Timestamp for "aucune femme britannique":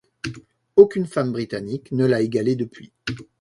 0.77-1.91